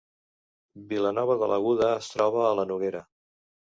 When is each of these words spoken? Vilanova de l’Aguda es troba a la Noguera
Vilanova 0.93 1.37
de 1.43 1.49
l’Aguda 1.51 1.91
es 1.99 2.11
troba 2.15 2.43
a 2.49 2.59
la 2.61 2.67
Noguera 2.73 3.07